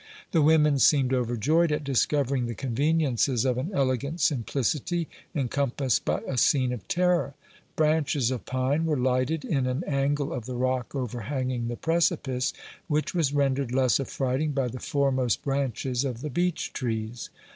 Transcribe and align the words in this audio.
The 0.31 0.41
women 0.41 0.79
seemed 0.79 1.13
overjoyed 1.13 1.71
at 1.71 1.83
discovering 1.83 2.47
the 2.47 2.55
conveniences 2.55 3.45
of 3.45 3.59
an 3.59 3.69
elegant 3.71 4.19
simplicity 4.19 5.07
encompassed 5.35 6.05
by 6.05 6.21
a 6.27 6.39
scene 6.39 6.73
of 6.73 6.87
terror. 6.87 7.35
Branches 7.75 8.31
of 8.31 8.43
pine 8.43 8.87
were 8.87 8.97
lighted 8.97 9.45
in 9.45 9.67
an 9.67 9.83
angle 9.85 10.33
of 10.33 10.47
the 10.47 10.55
rock 10.55 10.95
over 10.95 11.21
hanging 11.21 11.67
the 11.67 11.75
precipice, 11.77 12.51
which 12.87 13.13
was 13.13 13.31
rendered 13.31 13.71
less 13.71 13.99
affrighting 13.99 14.53
by 14.53 14.69
the 14.69 14.79
foremost 14.79 15.43
branches 15.43 16.03
of 16.03 16.21
the 16.21 16.31
beech 16.31 16.73
trees. 16.73 17.29